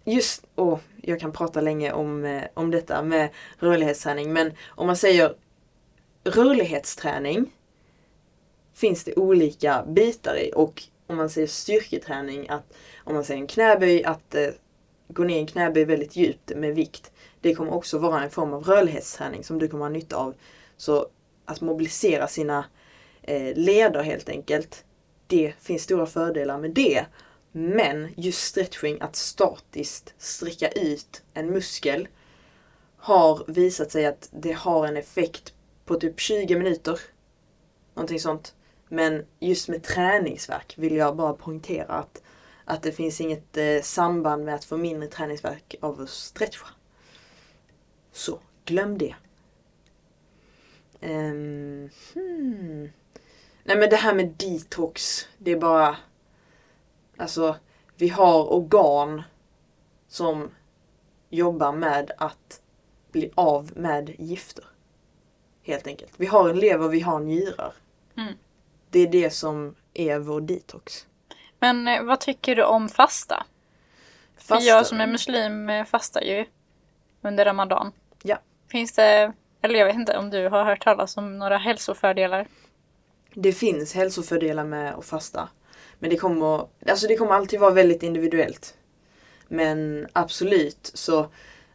[0.04, 4.96] just, och jag kan prata länge om, eh, om detta med rörlighetsträning, men om man
[4.96, 5.34] säger
[6.24, 7.52] rörlighetsträning
[8.76, 12.72] finns det olika bitar i och om man säger styrketräning, att
[13.04, 14.48] om man säger en knäböj, att eh,
[15.08, 17.12] gå ner i en knäböj väldigt djupt med vikt.
[17.40, 20.34] Det kommer också vara en form av rörlighetsträning som du kommer ha nytta av.
[20.76, 21.06] Så
[21.44, 22.64] att mobilisera sina
[23.22, 24.84] eh, leder helt enkelt.
[25.26, 27.06] Det finns stora fördelar med det.
[27.52, 32.08] Men just stretching, att statiskt sträcka ut en muskel
[32.96, 37.00] har visat sig att det har en effekt på typ 20 minuter.
[37.94, 38.54] Någonting sånt.
[38.88, 42.22] Men just med träningsverk vill jag bara poängtera att,
[42.64, 46.66] att det finns inget eh, samband med att få mindre träningsverk av att stretcha.
[48.12, 49.14] Så, glöm det.
[51.00, 52.90] Um, hmm.
[53.64, 55.96] Nej men det här med detox, det är bara...
[57.16, 57.56] Alltså,
[57.96, 59.22] vi har organ
[60.08, 60.50] som
[61.30, 62.60] jobbar med att
[63.12, 64.64] bli av med gifter.
[65.62, 66.12] Helt enkelt.
[66.16, 67.74] Vi har en lever, vi har njurar.
[68.16, 68.34] Mm.
[68.90, 71.06] Det är det som är vår detox.
[71.58, 73.46] Men eh, vad tycker du om fasta?
[74.36, 76.46] För Fasta- jag som är muslim eh, fastar ju
[77.22, 77.92] under Ramadan.
[78.22, 78.38] Ja.
[78.70, 79.32] Finns det,
[79.62, 82.46] eller jag vet inte om du har hört talas om några hälsofördelar?
[83.34, 85.48] Det finns hälsofördelar med att fasta.
[85.98, 88.74] Men det kommer, alltså det kommer alltid vara väldigt individuellt.
[89.48, 91.28] Men absolut så,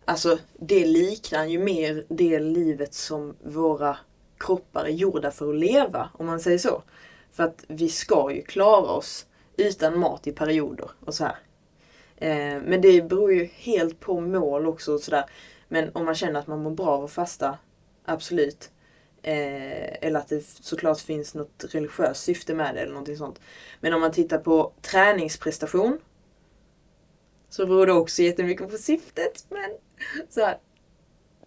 [0.06, 3.98] alltså det liknar ju mer det livet som våra
[4.42, 6.84] kroppar är gjorda för att leva, om man säger så.
[7.32, 9.26] För att vi ska ju klara oss
[9.58, 11.36] utan mat i perioder och så här.
[12.18, 15.26] Eh, men det beror ju helt på mål också och sådär.
[15.68, 17.58] Men om man känner att man mår bra av att fasta,
[18.06, 18.72] absolut.
[19.24, 23.40] Eh, eller att det såklart finns något religiöst syfte med det eller någonting sånt.
[23.80, 26.00] Men om man tittar på träningsprestation
[27.50, 29.46] så beror det också jättemycket på syftet.
[29.50, 29.72] Men
[30.30, 30.58] så här,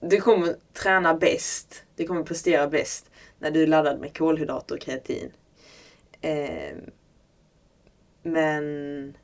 [0.08, 4.80] du kommer träna bäst, du kommer prestera bäst när du är laddad med kolhydrater och
[4.80, 5.32] kreatin.
[6.20, 6.76] Eh,
[8.22, 9.16] men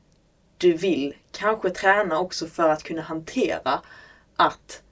[0.57, 3.81] du vill kanske träna också för att kunna hantera
[4.35, 4.83] att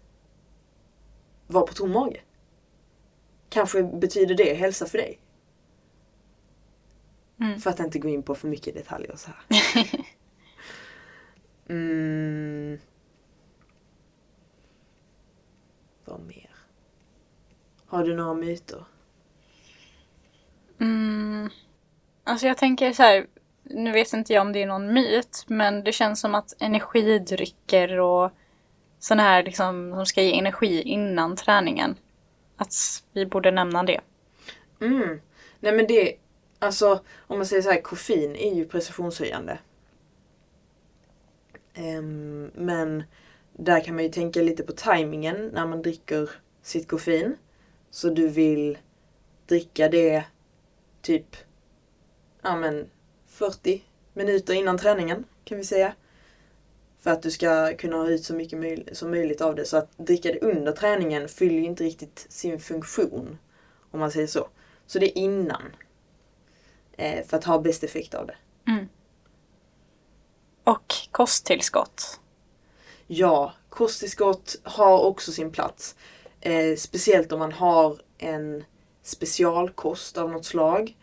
[1.48, 2.22] vara på tom mage.
[3.50, 5.20] Kanske betyder det hälsa för dig.
[7.40, 7.60] Mm.
[7.60, 9.46] För att inte gå in på för mycket detaljer och så här.
[11.76, 12.80] mm.
[16.06, 16.50] Vad mer?
[17.90, 18.86] Har du några myter?
[20.80, 21.50] Mm.
[22.24, 23.28] Alltså jag tänker så här,
[23.64, 28.00] nu vet inte jag om det är någon myt, men det känns som att energidrycker
[28.00, 28.32] och
[29.00, 31.96] sådana här liksom som ska ge energi innan träningen.
[32.58, 32.74] Att
[33.14, 34.02] vi borde nämna det.
[34.82, 35.22] Mm.
[35.60, 36.16] Nej men det,
[36.60, 39.60] alltså om man säger så här, koffein är ju prestationshöjande.
[41.74, 43.04] Ehm, men
[43.54, 46.30] där kan man ju tänka lite på tajmingen när man dricker
[46.62, 47.38] sitt koffein.
[47.92, 48.78] Så du vill
[49.46, 50.24] dricka det
[51.02, 51.36] typ
[52.42, 52.90] ja men
[53.28, 53.84] 40
[54.14, 55.94] minuter innan träningen kan vi säga.
[57.00, 59.66] För att du ska kunna ha ut så mycket möj- som möjligt av det.
[59.66, 63.38] Så att dricka det under träningen fyller ju inte riktigt sin funktion.
[63.92, 64.48] Om man säger så.
[64.88, 65.62] Så det är innan.
[66.92, 68.36] Eh, för att ha bäst effekt av det.
[70.64, 72.20] Och kosttillskott.
[73.08, 75.96] Ja, kosttillskott har också sin plats.
[76.42, 78.64] Eh, speciellt om man har en
[79.02, 80.98] specialkost av något slag.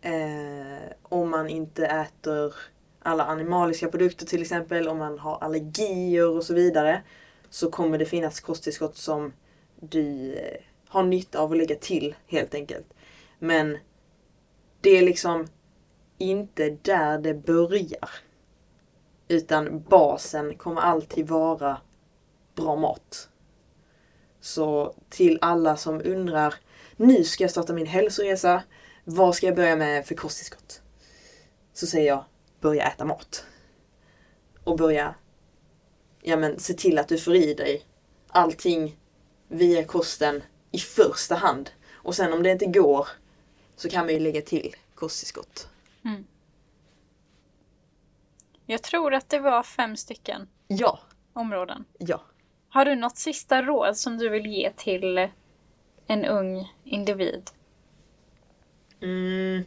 [0.00, 2.54] Eh, om man inte äter
[3.02, 7.02] alla animaliska produkter till exempel, om man har allergier och så vidare.
[7.50, 9.32] Så kommer det finnas kosttillskott som
[9.80, 12.86] du eh, har nytta av att lägga till helt enkelt.
[13.38, 13.78] Men
[14.80, 15.46] det är liksom
[16.18, 18.10] inte där det börjar.
[19.28, 21.80] Utan basen kommer alltid vara
[22.54, 23.27] bra mat.
[24.40, 26.54] Så till alla som undrar,
[26.96, 28.62] nu ska jag starta min hälsoresa.
[29.04, 30.82] Vad ska jag börja med för kosttillskott?
[31.72, 32.24] Så säger jag,
[32.60, 33.44] börja äta mat.
[34.64, 35.14] Och börja,
[36.22, 37.84] ja men se till att du får i dig
[38.28, 38.98] allting
[39.48, 41.70] via kosten i första hand.
[41.92, 43.08] Och sen om det inte går
[43.76, 45.68] så kan man ju lägga till kosttillskott.
[48.66, 51.00] Jag tror att det var fem stycken Ja,
[51.32, 51.84] områden.
[51.98, 52.20] ja.
[52.78, 55.28] Har du något sista råd som du vill ge till
[56.06, 57.50] en ung individ?
[59.02, 59.64] Mm.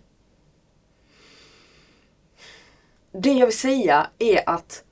[3.11, 4.83] Det jag vill säga är att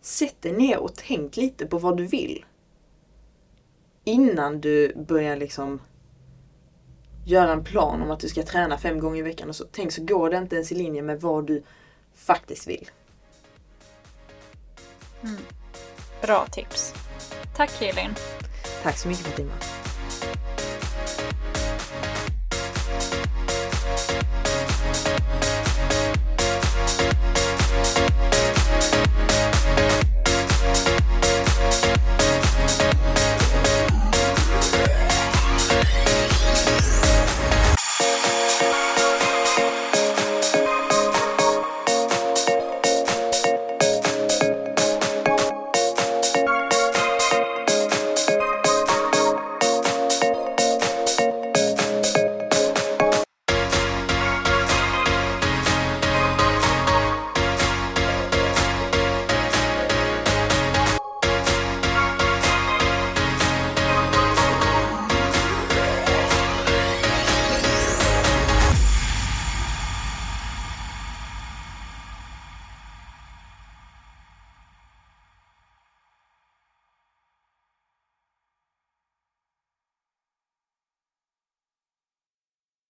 [0.00, 2.44] sätt dig ner och tänk lite på vad du vill.
[4.04, 5.80] Innan du börjar liksom
[7.26, 9.64] göra en plan om att du ska träna fem gånger i veckan och så.
[9.72, 11.62] Tänk så går det inte ens i linje med vad du
[12.14, 12.90] faktiskt vill.
[16.22, 16.94] Bra tips.
[17.56, 18.14] Tack Elin.
[18.82, 19.52] Tack så mycket Fatima.